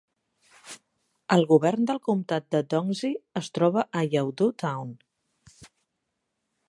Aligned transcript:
El 1.35 1.43
govern 1.51 1.85
del 1.91 1.99
comtat 2.07 2.47
de 2.55 2.61
Dongzhi 2.75 3.11
es 3.43 3.51
troba 3.59 3.85
a 4.01 4.05
Yaodu 4.15 4.49
Town. 4.65 4.91